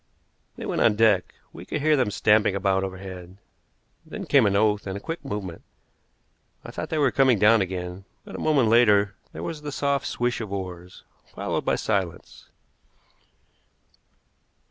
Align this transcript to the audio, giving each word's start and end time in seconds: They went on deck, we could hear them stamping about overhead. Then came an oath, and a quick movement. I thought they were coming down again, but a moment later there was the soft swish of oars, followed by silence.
They 0.55 0.65
went 0.65 0.81
on 0.81 0.95
deck, 0.95 1.35
we 1.53 1.63
could 1.63 1.79
hear 1.81 1.95
them 1.95 2.09
stamping 2.09 2.55
about 2.55 2.83
overhead. 2.83 3.37
Then 4.03 4.25
came 4.25 4.47
an 4.47 4.55
oath, 4.55 4.87
and 4.87 4.97
a 4.97 4.99
quick 4.99 5.23
movement. 5.23 5.61
I 6.65 6.71
thought 6.71 6.89
they 6.89 6.97
were 6.97 7.11
coming 7.11 7.37
down 7.37 7.61
again, 7.61 8.05
but 8.25 8.33
a 8.33 8.39
moment 8.39 8.69
later 8.69 9.13
there 9.31 9.43
was 9.43 9.61
the 9.61 9.71
soft 9.71 10.07
swish 10.07 10.41
of 10.41 10.51
oars, 10.51 11.03
followed 11.27 11.65
by 11.65 11.75
silence. 11.75 12.49